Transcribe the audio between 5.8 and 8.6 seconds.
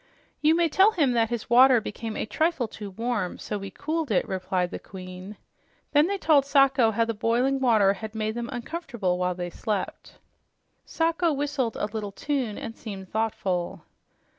Then they told Sacho how the boiling water had made them